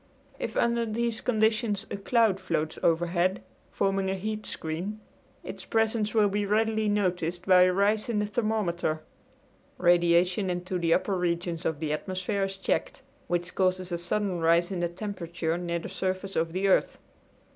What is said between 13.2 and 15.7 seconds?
which causes a sudden rise in the temperature